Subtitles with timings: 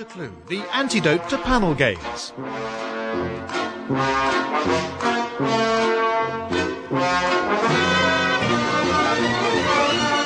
[0.00, 2.32] a clue, the antidote to panel games.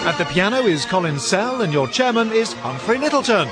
[0.05, 3.49] At the piano is Colin Sell, and your chairman is Humphrey Lyttelton.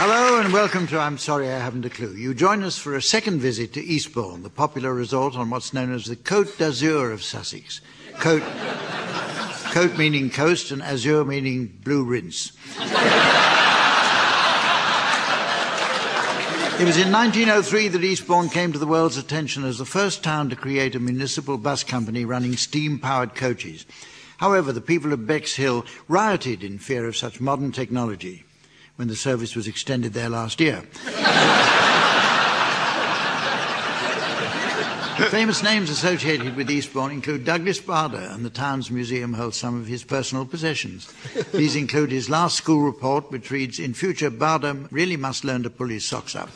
[0.00, 2.14] Hello and welcome to I'm Sorry I Haven't a Clue.
[2.14, 5.92] You join us for a second visit to Eastbourne, the popular resort on what's known
[5.92, 7.80] as the Côte d'Azur of Sussex.
[8.18, 8.42] Côte,
[9.70, 12.52] Côte meaning coast and azure meaning blue rinse.
[16.78, 20.48] It was in 1903 that Eastbourne came to the world's attention as the first town
[20.50, 23.84] to create a municipal bus company running steam powered coaches.
[24.36, 28.44] However, the people of Bexhill rioted in fear of such modern technology
[28.94, 30.84] when the service was extended there last year.
[35.26, 39.88] Famous names associated with Eastbourne include Douglas Bader, and the town's museum holds some of
[39.88, 41.12] his personal possessions.
[41.52, 45.70] These include his last school report, which reads, In future, Bader really must learn to
[45.70, 46.50] pull his socks up.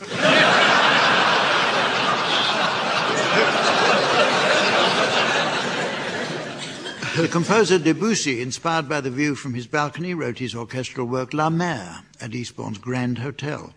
[7.17, 11.49] The composer Debussy, inspired by the view from his balcony, wrote his orchestral work La
[11.51, 13.71] Mer at Eastbourne's Grand Hotel.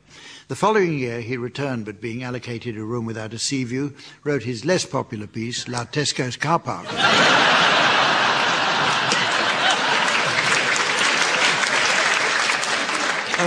[0.49, 4.45] The following year, he returned, but being allocated a room without a sea view, wrote
[4.45, 6.87] his less popular piece, La Tesco's Car Park.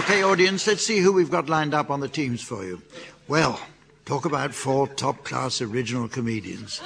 [0.04, 2.82] okay, audience, let's see who we've got lined up on the teams for you.
[3.30, 3.62] Well,
[4.04, 6.82] talk about four top class original comedians.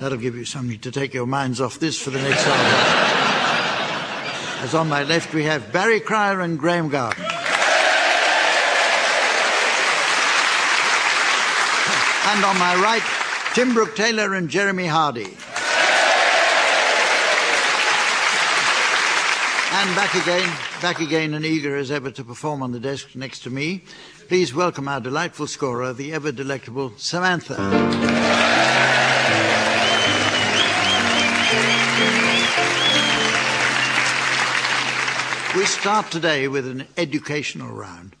[0.00, 2.54] That'll give you something to take your minds off this for the next hour.
[4.64, 7.31] As on my left, we have Barry Cryer and Graham Garden.
[12.24, 13.02] And on my right,
[13.54, 15.36] Tim Brooke Taylor and Jeremy Hardy.
[19.74, 20.48] And back again,
[20.80, 23.82] back again, and eager as ever to perform on the desk next to me.
[24.28, 27.56] Please welcome our delightful scorer, the ever delectable Samantha.
[35.56, 38.14] We start today with an educational round.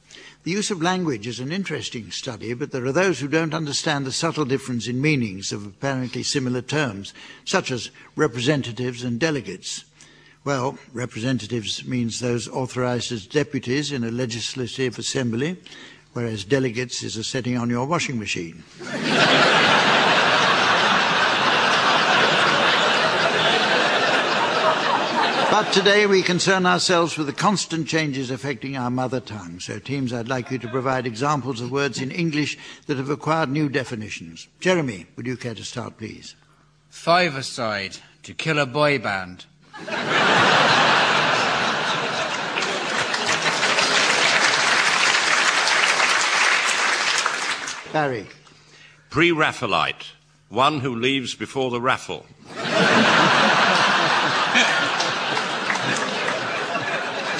[0.44, 4.04] The use of language is an interesting study, but there are those who don't understand
[4.04, 7.14] the subtle difference in meanings of apparently similar terms,
[7.44, 9.84] such as representatives and delegates.
[10.44, 15.58] Well, representatives means those authorized as deputies in a legislative assembly,
[16.12, 18.64] whereas delegates is a setting on your washing machine.
[25.52, 29.60] But today we concern ourselves with the constant changes affecting our mother tongue.
[29.60, 33.50] So, teams, I'd like you to provide examples of words in English that have acquired
[33.50, 34.48] new definitions.
[34.60, 36.36] Jeremy, would you care to start, please?
[36.88, 39.44] Five-a-side, to kill a boy band.
[47.92, 48.26] Barry.
[49.10, 50.12] Pre Raphaelite,
[50.48, 52.24] one who leaves before the raffle.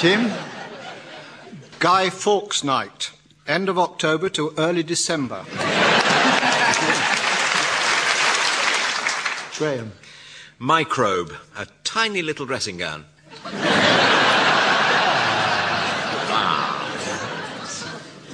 [0.03, 0.29] Tim?
[1.79, 3.11] Guy Fawkes Night,
[3.47, 5.45] end of October to early December.
[9.57, 9.93] Graham.
[10.59, 13.05] Microbe, a tiny little dressing gown.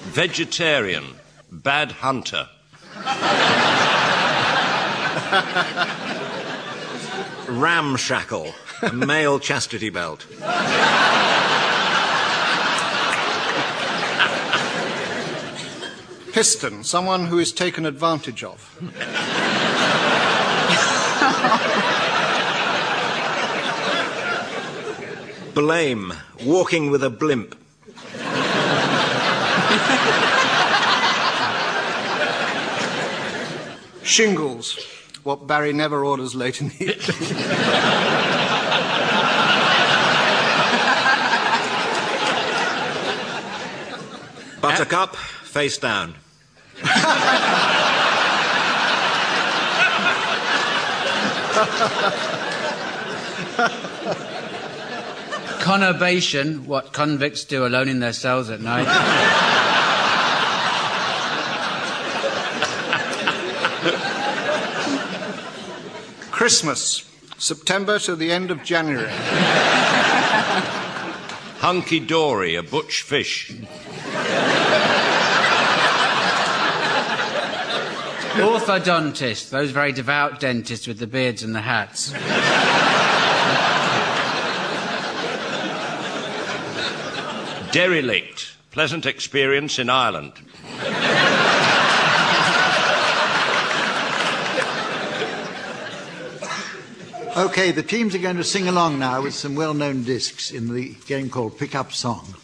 [0.09, 1.05] Vegetarian,
[1.51, 2.49] bad hunter.
[7.47, 8.55] Ramshackle,
[8.91, 10.25] male chastity belt.
[16.39, 18.79] Piston, someone who is taken advantage of.
[25.53, 26.13] Blame,
[26.45, 27.57] walking with a blimp.
[34.05, 34.79] Shingles,
[35.23, 37.17] what Barry never orders late in the evening.
[44.61, 46.15] Buttercup, face down.
[55.59, 58.87] Conurbation, what convicts do alone in their cells at night.
[66.31, 67.03] Christmas,
[67.37, 69.09] September to the end of January.
[71.59, 73.51] Hunky dory, a butch fish.
[78.39, 82.11] Orthodontists, those very devout dentists with the beards and the hats.
[87.71, 90.33] Derelict, pleasant experience in Ireland.
[97.37, 100.73] okay, the teams are going to sing along now with some well known discs in
[100.73, 102.35] the game called Pick Up Song.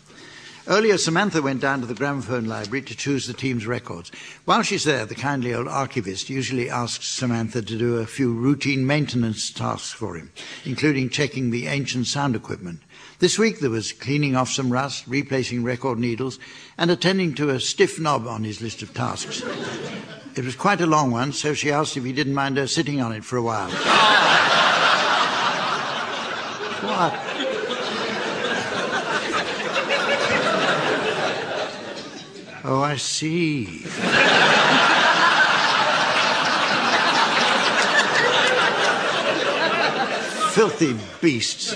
[0.67, 4.11] Earlier, Samantha went down to the gramophone library to choose the team's records.
[4.45, 8.87] While she's there, the kindly old archivist usually asks Samantha to do a few routine
[8.87, 10.31] maintenance tasks for him,
[10.65, 12.79] including checking the ancient sound equipment.
[13.19, 16.39] This week there was cleaning off some rust, replacing record needles,
[16.79, 19.43] and attending to a stiff knob on his list of tasks.
[20.35, 23.01] It was quite a long one, so she asked if he didn't mind her sitting
[23.01, 23.69] on it for a while.
[26.81, 27.34] what?
[32.67, 33.65] Oh, I see.
[40.55, 41.75] Filthy beasts.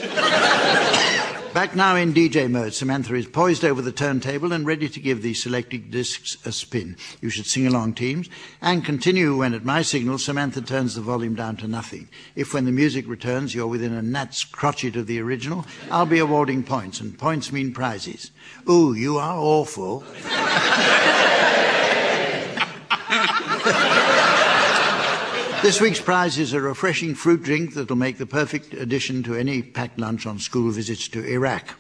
[1.54, 5.24] Back now in DJ mode, Samantha is poised over the turntable and ready to give
[5.24, 6.96] the selected discs a spin.
[7.22, 8.30] You should sing along, teams,
[8.62, 12.08] and continue when at my signal Samantha turns the volume down to nothing.
[12.36, 16.20] If when the music returns you're within a gnat's crotchet of the original, I'll be
[16.20, 18.30] awarding points, and points mean prizes.
[18.70, 20.04] Ooh, you are awful.
[25.62, 29.62] This week's prize is a refreshing fruit drink that'll make the perfect addition to any
[29.62, 31.76] packed lunch on school visits to Iraq.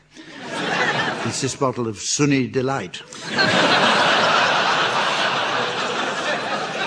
[1.26, 3.02] It's this bottle of Sunni Delight.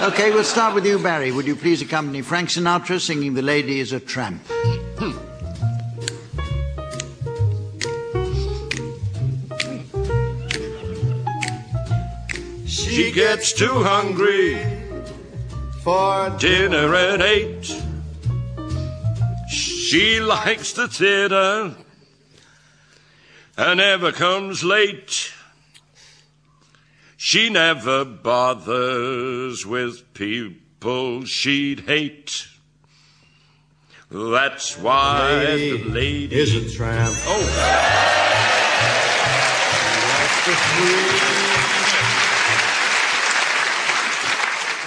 [0.03, 1.33] Okay, we'll start with you, Barry.
[1.33, 4.43] Would you please accompany Frank Sinatra singing The Lady is a Tramp?
[12.67, 14.82] She gets too hungry
[15.83, 17.65] For dinner at eight.
[19.49, 21.75] She likes the theatre
[23.57, 25.33] and never comes late.
[27.17, 32.47] She never bothers with people she'd hate.
[34.09, 37.17] That's why the lady is a tramp.
[37.27, 37.43] Oh,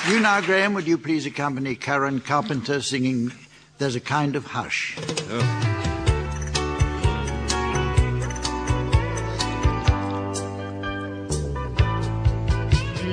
[0.07, 3.31] You now, Graham, would you please accompany Karen Carpenter singing
[3.80, 4.96] There's a Kind of Hush?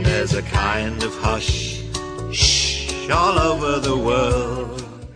[0.05, 1.83] There's a kind of hush,
[2.31, 5.09] shh, all over the world.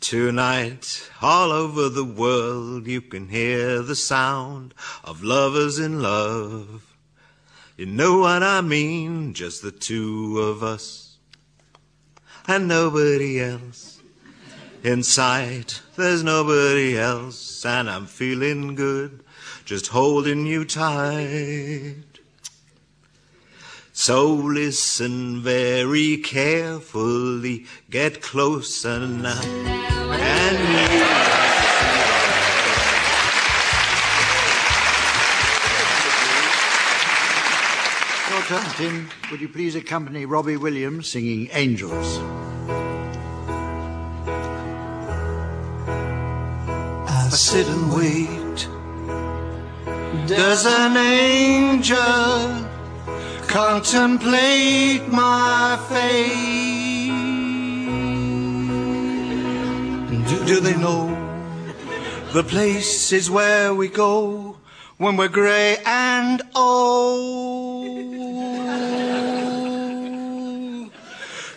[0.00, 6.94] Tonight, all over the world, you can hear the sound of lovers in love.
[7.78, 9.32] You know what I mean?
[9.32, 11.03] Just the two of us
[12.46, 14.00] and nobody else.
[14.82, 19.24] In sight, there's nobody else, and I'm feeling good,
[19.64, 22.04] just holding you tight.
[23.92, 31.03] So listen very carefully, get closer now, and
[38.76, 39.08] Tim.
[39.30, 42.18] Would you please accompany Robbie Williams singing Angels?
[47.08, 48.68] I sit and wait.
[50.28, 51.96] Does an angel
[53.48, 57.08] contemplate my fate?
[60.28, 61.08] Do, do they know
[62.32, 64.56] the places where we go
[64.98, 67.43] when we're grey and old?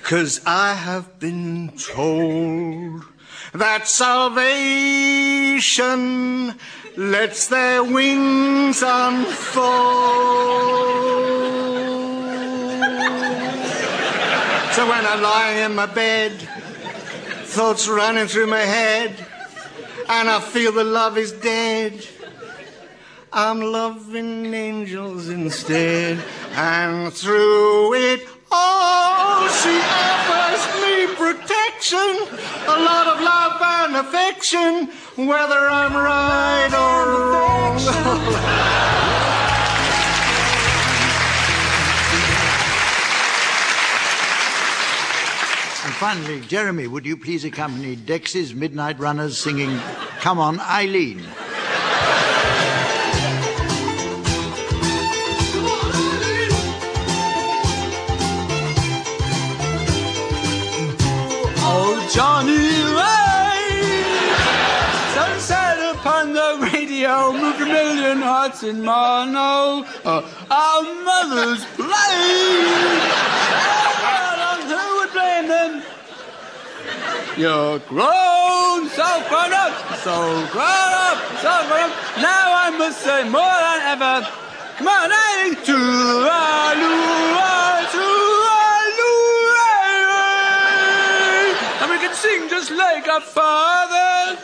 [0.08, 3.04] Cause I have been told
[3.52, 4.56] that salvation
[6.96, 9.28] lets their wings unfold.
[14.72, 16.32] So when I lie in my bed,
[17.44, 19.14] thoughts running through my head,
[20.08, 22.08] and I feel the love is dead.
[23.34, 26.24] I'm loving angels instead,
[26.54, 32.27] and through it all, she offers me protection,
[32.68, 34.88] a lot of love and affection,
[35.27, 38.74] whether I'm right or wrong.
[45.88, 49.80] And finally, Jeremy, would you please accompany Dexys Midnight Runners singing
[50.20, 51.25] Come On, Eileen?
[62.38, 62.70] Johnny!
[65.15, 69.84] Sunset upon the radio moved a million hearts in mono.
[70.06, 73.01] Uh, our mothers played.
[74.70, 75.82] Who would blame them?
[77.38, 79.74] You're grown, so grown up,
[80.06, 82.17] so grown up, so grown up.
[82.22, 84.27] Now I must say more than ever.
[84.77, 85.77] Come on, hey, to
[86.70, 87.67] and
[92.68, 94.38] just like a father.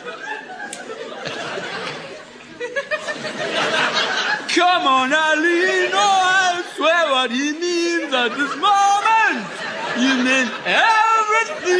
[4.48, 9.46] Come on, Ali, no, I swear what he means at this moment.
[9.98, 11.74] You mean everything.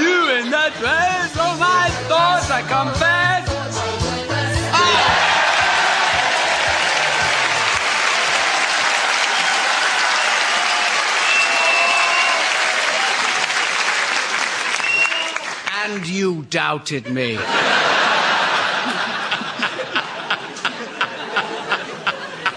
[0.00, 3.23] You in that place, oh my thoughts, I confess.
[16.54, 17.34] Doubted me.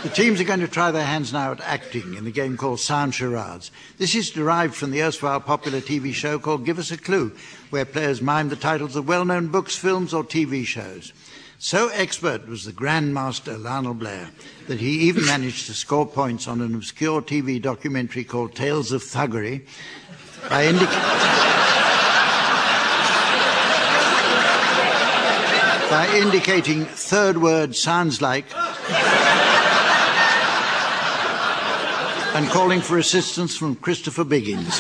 [0.04, 2.80] The teams are going to try their hands now at acting in the game called
[2.80, 3.72] Sound Charades.
[3.98, 7.36] This is derived from the erstwhile popular TV show called Give Us a Clue,
[7.72, 11.12] where players mime the titles of well known books, films, or TV shows.
[11.58, 14.30] So expert was the Grandmaster Lionel Blair
[14.68, 19.01] that he even managed to score points on an obscure TV documentary called Tales of
[19.01, 19.66] Thuggery
[20.48, 21.67] by indicating.
[25.98, 28.46] By indicating third word sounds like
[32.36, 34.80] and calling for assistance from Christopher Biggins.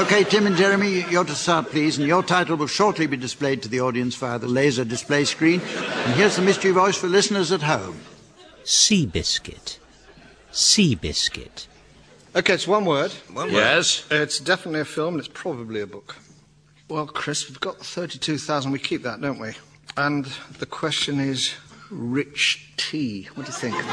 [0.00, 3.60] Okay, Tim and Jeremy, you're to start, please, and your title will shortly be displayed
[3.64, 5.60] to the audience via the laser display screen.
[5.60, 7.98] And here's the mystery voice for listeners at home.
[8.62, 9.80] Sea biscuit.
[10.52, 11.66] Sea biscuit.
[12.36, 13.12] Okay, it's one word.
[13.32, 13.52] One word.
[13.52, 14.04] Yes?
[14.10, 16.16] It's definitely a film, and it's probably a book.
[16.88, 18.72] Well, Chris, we've got 32,000.
[18.72, 19.52] We keep that, don't we?
[19.96, 20.24] And
[20.58, 21.54] the question is
[21.90, 23.28] rich tea.
[23.34, 23.76] What do you think?
[23.76, 23.84] Um,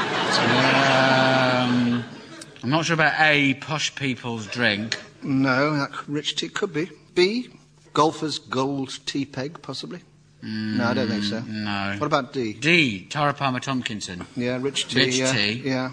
[2.64, 4.98] I'm not sure about A, posh people's drink.
[5.22, 6.90] No, that rich tea could be.
[7.14, 7.48] B,
[7.94, 10.00] golfer's gold tea peg, possibly.
[10.42, 11.40] no, I don't think so.
[11.46, 11.94] No.
[11.98, 12.54] What about D?
[12.54, 14.26] D, Tara Palmer Tomkinson.
[14.34, 15.04] Yeah, rich tea.
[15.04, 15.32] Rich yeah.
[15.32, 15.62] tea.
[15.64, 15.90] Yeah.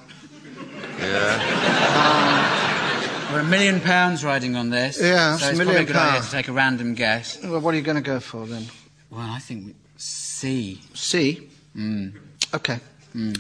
[3.31, 4.99] We're a million pounds riding on this.
[5.01, 6.25] Yeah, so it's a it's million probably a good idea pounds.
[6.25, 7.37] to take a random guess.
[7.43, 8.65] Well, what are you going to go for then?
[9.11, 10.81] Well, I think C.
[10.93, 11.49] C.
[11.75, 12.15] Mm.
[12.53, 12.79] Okay.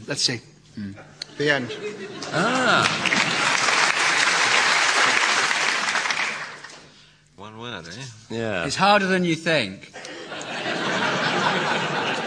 [0.07, 0.41] Let's see.
[1.37, 1.71] The end.
[2.31, 2.85] Ah.
[7.37, 7.91] One word, eh?
[8.29, 8.65] Yeah.
[8.65, 9.91] It's harder than you think.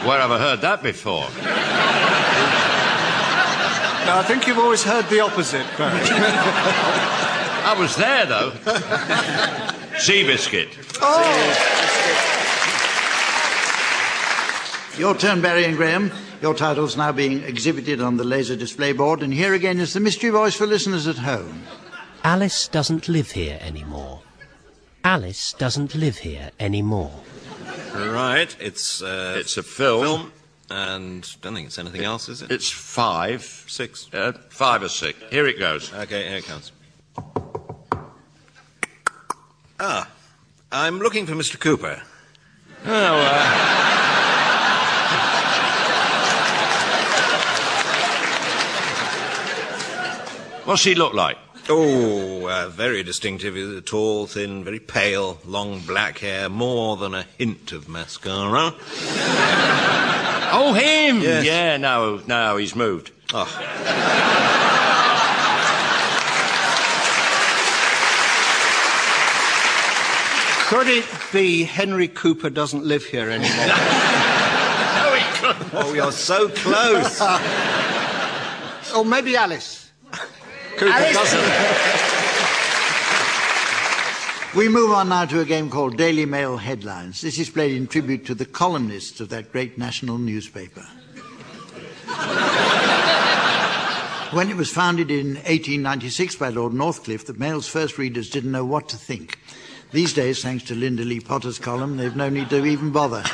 [0.04, 1.26] Where have I heard that before?
[4.06, 5.92] No, I think you've always heard the opposite, but.
[7.64, 8.50] I was there, though.
[10.02, 10.70] Seabiscuit.
[14.98, 16.10] Your turn, Barry and Graham.
[16.42, 20.00] Your title's now being exhibited on the laser display board, and here again is the
[20.00, 21.62] mystery voice for listeners at home.
[22.24, 24.20] Alice doesn't live here anymore.
[25.04, 27.12] Alice doesn't live here anymore.
[27.94, 30.04] Right, it's uh, It's a film.
[30.04, 30.32] film,
[30.72, 32.50] and don't think it's anything else, is it?
[32.50, 33.42] It's five.
[33.68, 34.08] six.
[34.12, 35.18] Uh, five or six.
[35.30, 35.92] Here it goes.
[35.92, 36.72] Okay, here it comes.
[39.78, 40.08] Ah,
[40.70, 41.58] I'm looking for Mr.
[41.58, 42.02] Cooper.
[42.86, 43.78] Oh, uh,
[50.64, 51.36] What's he look like?
[51.68, 53.84] Oh, uh, very distinctive.
[53.84, 58.72] Tall, thin, very pale, long black hair, more than a hint of mascara.
[60.54, 61.20] Oh, him!
[61.22, 61.44] Yes.
[61.46, 63.10] Yeah, no, no, he's moved.
[63.32, 63.48] Oh,
[70.68, 73.50] Could it be Henry Cooper doesn't live here anymore?
[75.74, 77.20] oh, you're so close.
[78.96, 79.90] or maybe Alice.
[80.76, 82.11] Cooper doesn't.
[84.54, 87.22] We move on now to a game called Daily Mail Headlines.
[87.22, 90.86] This is played in tribute to the columnists of that great national newspaper.
[94.32, 98.66] when it was founded in 1896 by Lord Northcliffe, the Mail's first readers didn't know
[98.66, 99.38] what to think.
[99.90, 103.24] These days, thanks to Lynda Lee Potter's column, they've no need to even bother.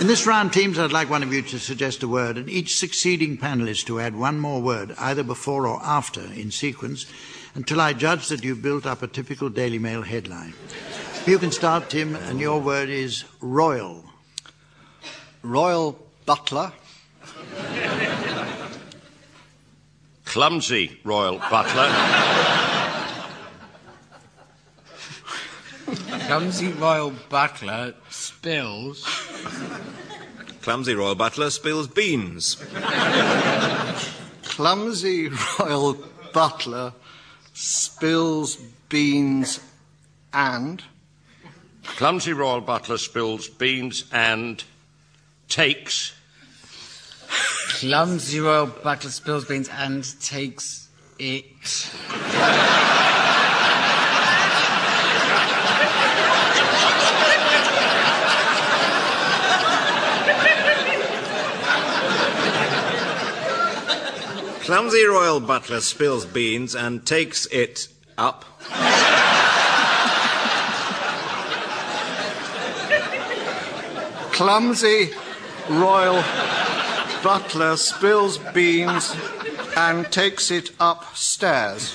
[0.00, 2.78] In this round, teams, I'd like one of you to suggest a word, and each
[2.78, 7.04] succeeding panelist to add one more word, either before or after, in sequence,
[7.54, 10.54] until I judge that you've built up a typical Daily Mail headline.
[11.26, 14.04] You can start, Tim, and your word is royal.
[15.42, 16.72] Royal Butler.
[20.24, 21.88] Clumsy royal butler.
[26.26, 29.04] Clumsy royal butler spills.
[30.62, 32.56] Clumsy royal butler spills beans.
[34.42, 35.30] Clumsy
[35.60, 35.98] royal
[36.32, 36.94] butler
[37.54, 38.56] spills
[38.88, 39.60] beans
[40.32, 40.82] and.
[41.82, 44.62] Clumsy royal butler spills beans and
[45.48, 46.14] takes.
[47.68, 51.90] Clumsy royal butler spills beans and takes it.
[64.64, 68.46] Clumsy royal butler spills beans and takes it up.
[74.32, 75.10] Clumsy
[75.68, 76.24] royal
[77.22, 79.14] butler spills beans
[79.76, 81.94] and takes it upstairs.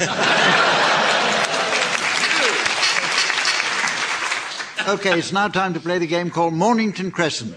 [4.88, 7.56] Okay, it's now time to play the game called Mornington Crescent.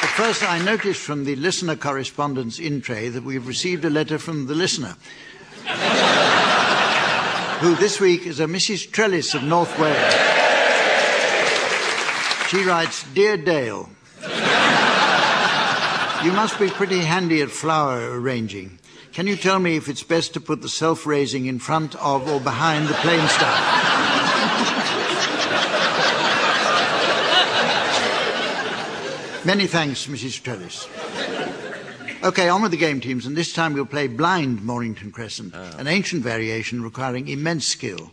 [0.00, 4.18] But first, I noticed from the listener correspondence in tray that we've received a letter
[4.18, 4.96] from the listener,
[7.60, 8.90] who this week is a Mrs.
[8.90, 10.14] Trellis of North Wales.
[12.48, 13.90] She writes, Dear Dale,
[16.24, 18.78] you must be pretty handy at flower arranging.
[19.12, 22.26] Can you tell me if it's best to put the self raising in front of
[22.26, 23.95] or behind the plain stuff?
[29.46, 30.42] Many thanks, Mrs.
[30.42, 30.88] Trellis.
[32.24, 35.76] Okay, on with the game teams, and this time we'll play Blind Mornington Crescent, ah.
[35.78, 38.10] an ancient variation requiring immense skill.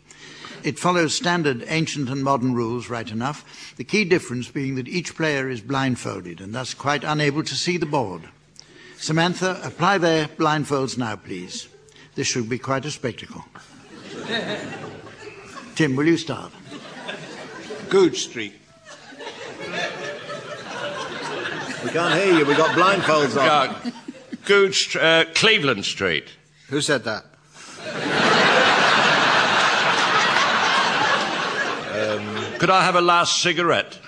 [0.63, 5.15] It follows standard ancient and modern rules, right enough, the key difference being that each
[5.15, 8.29] player is blindfolded and thus quite unable to see the board.
[8.97, 11.67] Samantha, apply their blindfolds now, please.
[12.13, 13.43] This should be quite a spectacle.
[15.73, 16.51] Tim, will you start?
[17.89, 18.53] Goodge Street.
[21.83, 22.45] We can't hear you.
[22.45, 23.93] We've got blindfolds on.
[24.45, 26.25] Googe, uh, Cleveland Street.
[26.69, 27.25] Who said that?
[32.59, 33.99] Could I have a last cigarette?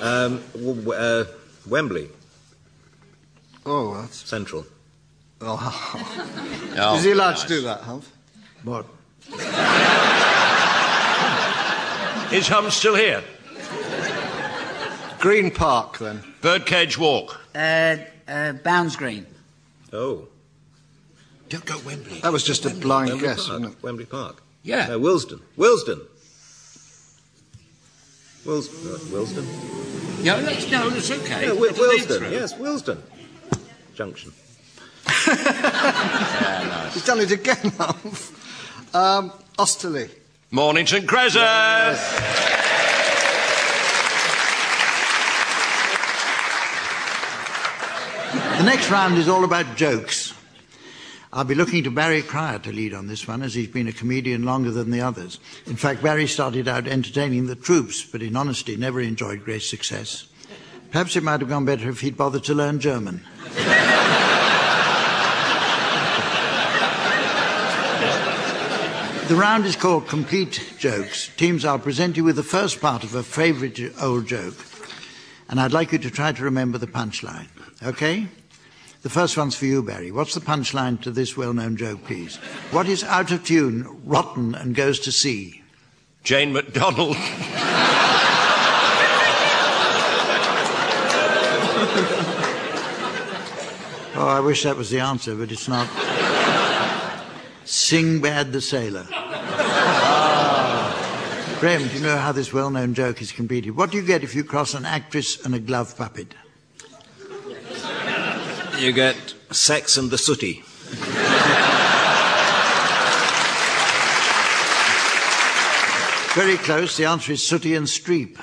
[0.00, 1.24] Um, w- w- uh,
[1.66, 2.10] Wembley,
[3.66, 4.28] Oh, that's.
[4.28, 4.66] Central.
[5.40, 5.56] Oh.
[6.76, 8.10] Oh, Is he allowed to do that, Humph?
[8.64, 8.84] What?
[12.34, 13.22] Is Hum still here?
[15.20, 16.20] Green Park, then.
[16.42, 17.40] Birdcage Walk.
[17.54, 17.96] Uh,
[18.28, 19.24] uh, Bounds Green.
[19.92, 20.26] Oh,
[21.48, 22.18] Don't go Wembley.
[22.20, 23.60] That was just a blind Wembley guess, Park.
[23.60, 23.82] wasn't it?
[23.82, 24.42] Wembley Park.
[24.64, 24.86] Yeah.
[24.88, 25.40] No, Willesden.
[25.56, 26.00] Willesden.
[28.44, 29.44] Wils- uh, Willesden.
[30.24, 31.42] No, that's, no, that's okay.
[31.46, 32.18] No, Wi- It'll lead Willesden.
[32.18, 32.30] through.
[32.30, 33.02] Yes, Willesden.
[33.94, 34.32] Junction.
[36.92, 38.94] He's done it again, Humph.
[38.94, 40.10] Um, Osterley.
[40.54, 41.98] Mornington Crescent.
[48.58, 50.32] The next round is all about jokes.
[51.32, 53.92] I'll be looking to Barry Cryer to lead on this one, as he's been a
[53.92, 55.40] comedian longer than the others.
[55.66, 60.28] In fact, Barry started out entertaining the troops, but in honesty never enjoyed great success.
[60.92, 63.26] Perhaps it might have gone better if he'd bothered to learn German.
[69.28, 71.28] The round is called Complete Jokes.
[71.36, 74.54] Teams, I'll present you with the first part of a favourite old joke,
[75.48, 77.48] and I'd like you to try to remember the punchline.
[77.82, 78.26] Okay?
[79.00, 80.12] The first one's for you, Barry.
[80.12, 82.36] What's the punchline to this well known joke, please?
[82.70, 85.62] What is out of tune, rotten, and goes to sea?
[86.22, 87.16] Jane McDonald.
[94.16, 95.88] Oh, I wish that was the answer, but it's not.
[97.64, 99.06] Singbad the Sailor.
[99.12, 100.54] Ah.
[101.60, 103.76] Graham, do you know how this well known joke is completed?
[103.76, 106.34] What do you get if you cross an actress and a glove puppet?
[108.78, 110.62] You get Sex and the Sooty.
[116.34, 116.96] Very close.
[116.96, 118.36] The answer is Sooty and Streep.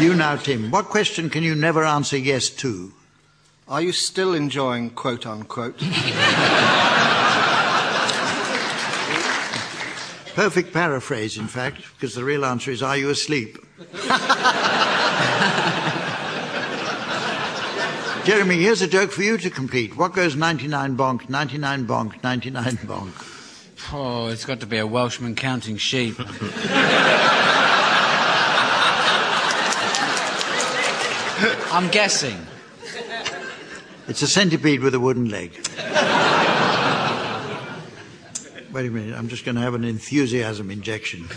[0.00, 0.70] you now, Tim.
[0.70, 2.92] What question can you never answer yes to?
[3.68, 5.76] Are you still enjoying quote unquote?
[10.34, 13.58] Perfect paraphrase, in fact, because the real answer is Are you asleep?
[18.24, 19.98] Jeremy, here's a joke for you to complete.
[19.98, 23.92] What goes 99 bonk, 99 bonk, 99 bonk?
[23.92, 26.16] Oh, it's got to be a Welshman counting sheep.
[31.70, 32.38] I'm guessing.
[34.08, 35.52] It's a centipede with a wooden leg.
[38.72, 41.28] Wait a minute, I'm just going to have an enthusiasm injection.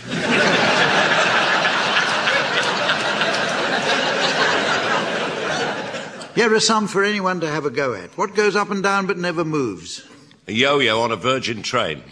[6.34, 8.18] Here are some for anyone to have a go at.
[8.18, 10.08] What goes up and down but never moves?
[10.48, 12.04] A yo-yo on a Virgin train.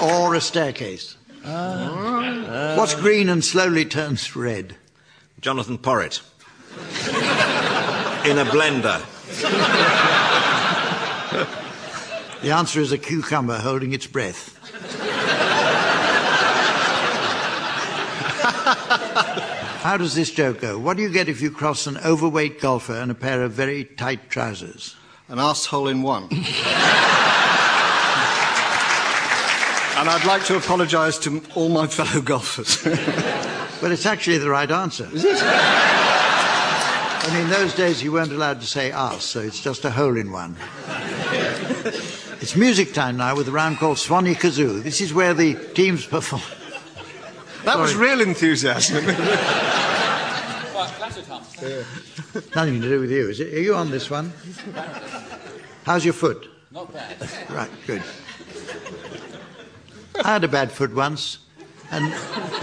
[0.00, 1.16] Or a staircase?
[1.42, 4.76] What's green and slowly turns red?
[5.40, 6.20] Jonathan Porritt.
[8.26, 9.00] In a blender.
[12.42, 14.52] The answer is a cucumber holding its breath.
[19.82, 20.78] How does this joke go?
[20.78, 23.84] What do you get if you cross an overweight golfer and a pair of very
[23.84, 24.96] tight trousers?
[25.28, 26.24] An asshole in one.
[26.24, 26.44] and
[30.08, 32.84] I'd like to apologise to all my fellow golfers.
[33.82, 35.08] Well, it's actually the right answer.
[35.12, 35.36] Is it?
[37.26, 39.90] I mean, in those days you weren't allowed to say us, so it's just a
[39.90, 40.56] hole in one.
[42.38, 44.82] It's music time now with a round called Swanee Kazoo.
[44.82, 46.42] This is where the teams perform.
[47.64, 49.04] that was real enthusiasm.
[52.54, 53.54] Nothing to do with you, is it?
[53.54, 54.32] Are you on this one?
[55.84, 56.46] How's your foot?
[56.70, 57.16] Not bad.
[57.48, 58.02] Right, good.
[60.22, 61.38] I had a bad foot once,
[61.90, 62.12] and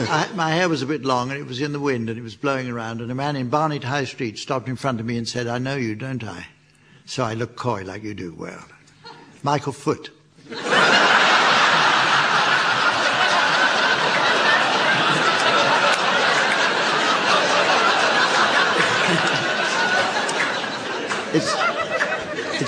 [0.10, 2.24] I, my hair was a bit long, and it was in the wind, and it
[2.24, 5.18] was blowing around, and a man in Barnet High Street stopped in front of me
[5.18, 6.48] and said, I know you, don't I?
[7.06, 8.34] So I looked coy like you do.
[8.34, 8.64] Well,
[9.44, 10.10] Michael Foot.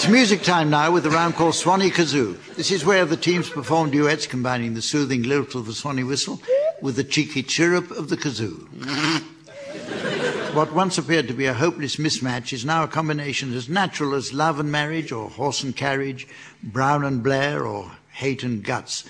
[0.05, 2.37] it's music time now with a round called Swanee Kazoo.
[2.55, 6.39] This is where the teams perform duets combining the soothing lilt of the Swanee whistle
[6.79, 8.67] with the cheeky chirrup of the kazoo.
[10.53, 14.31] what once appeared to be a hopeless mismatch is now a combination as natural as
[14.31, 16.27] love and marriage, or horse and carriage,
[16.61, 19.05] Brown and Blair, or hate and guts.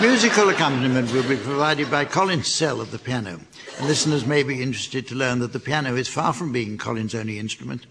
[0.00, 3.38] Musical accompaniment will be provided by Colin Sell of the piano.
[3.78, 7.14] And listeners may be interested to learn that the piano is far from being Colin's
[7.14, 7.86] only instrument.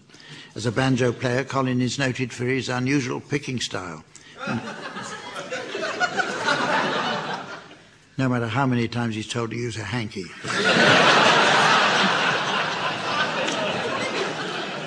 [0.56, 4.04] As a banjo player, Colin is noted for his unusual picking style.
[8.18, 10.26] No matter how many times he's told to use a hanky.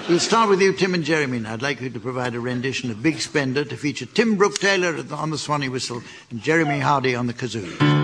[0.09, 1.39] We'll start with you, Tim and Jeremy.
[1.39, 4.59] Now, I'd like you to provide a rendition of Big Spender to feature Tim Brooke
[4.59, 8.02] Taylor on the Swanee whistle and Jeremy Hardy on the kazoo.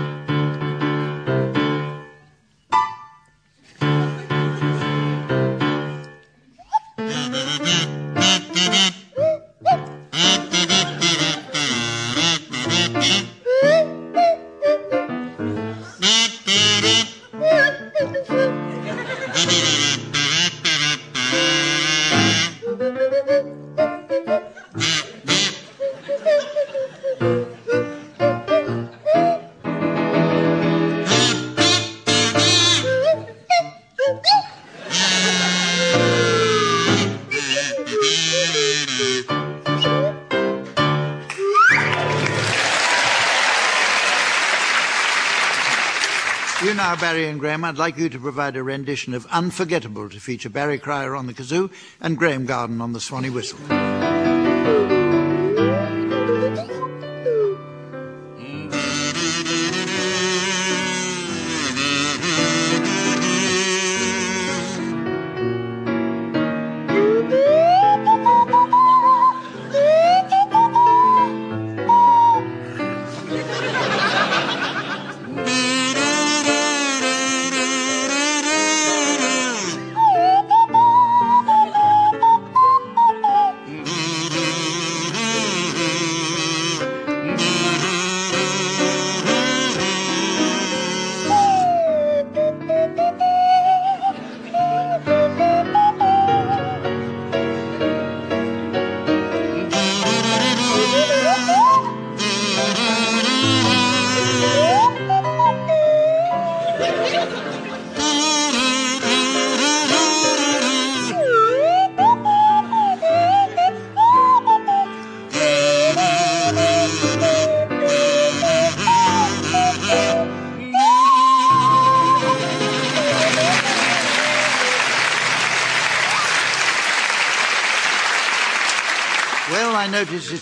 [46.62, 50.20] You now, Barry and Graham, I'd like you to provide a rendition of Unforgettable to
[50.20, 53.58] feature Barry Cryer on the kazoo and Graham Garden on the Swanee whistle.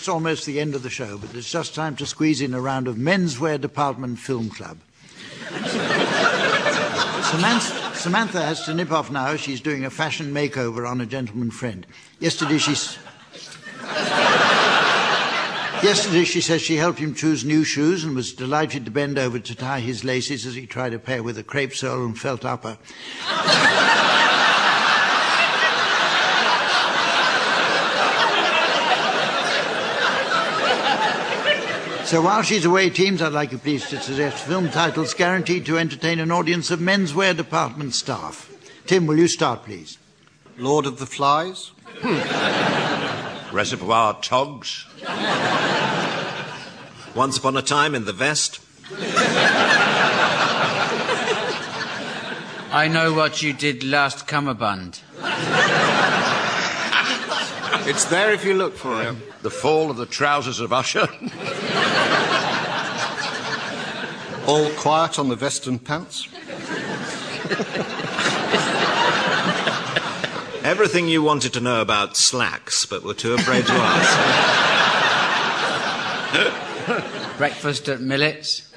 [0.09, 2.87] Almost the end of the show, but it's just time to squeeze in a round
[2.87, 4.77] of Menswear Department Film Club.
[7.29, 9.35] Samantha, Samantha has to nip off now.
[9.35, 11.85] She's doing a fashion makeover on a gentleman friend.
[12.19, 12.97] Yesterday she's.
[15.83, 19.39] Yesterday, she says she helped him choose new shoes and was delighted to bend over
[19.39, 22.43] to tie his laces as he tried a pair with a crepe sole and felt
[22.43, 22.77] upper.
[32.09, 35.77] So while she's away, teams, I'd like you please to suggest film titles guaranteed to
[35.77, 38.49] entertain an audience of menswear department staff.
[38.87, 39.99] Tim, will you start, please?
[40.57, 41.69] Lord of the Flies.
[43.53, 44.87] Reservoir Togs.
[47.13, 48.59] Once upon a time in the vest.
[52.71, 55.01] I know what you did last cummerbund.
[57.89, 59.15] It's there if you look for it.
[59.41, 61.07] The fall of the trousers of Usher.
[64.45, 66.27] All quiet on the vest and pants.
[70.61, 74.17] Everything you wanted to know about slacks, but were too afraid to ask.
[77.37, 78.69] Breakfast at Millet's.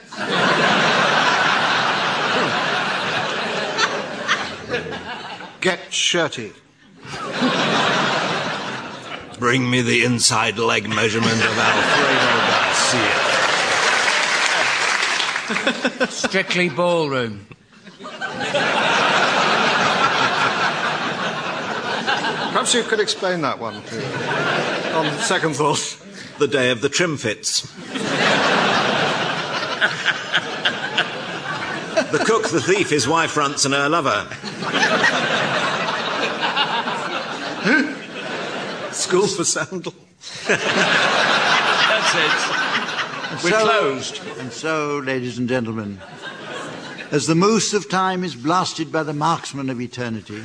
[5.61, 6.53] Get shirty.
[9.43, 12.31] Bring me the inside leg measurement of Alfredo
[15.99, 16.07] Garcia.
[16.13, 17.45] Strictly ballroom.
[22.53, 25.99] Perhaps you could explain that one to on second thought.
[26.39, 27.63] The day of the trim fits.
[32.13, 34.29] the cook, the thief, his wife fronts, and her lover.
[39.13, 39.93] School for Sandal.
[40.49, 43.45] That's it.
[43.45, 44.21] We're So- closed.
[44.39, 46.01] And so, ladies and gentlemen,
[47.11, 50.43] as the moose of time is blasted by the marksman of eternity,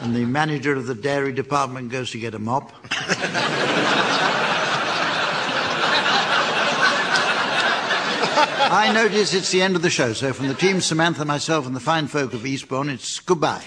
[0.00, 2.72] and the manager of the dairy department goes to get a mop,
[8.72, 11.76] I notice it's the end of the show, so from the team, Samantha, myself, and
[11.76, 13.62] the fine folk of Eastbourne, it's goodbye.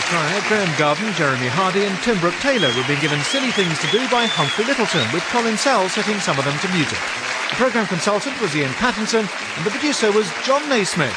[0.00, 3.86] Cryer, Graham Garden, Jeremy Hardy, and Tim Brooke Taylor were being given silly things to
[3.92, 6.98] do by Humphrey Lyttelton, with Colin Sell setting some of them to music.
[7.50, 11.14] The programme consultant was Iain Pattinson, and the producer was Jon Naismith.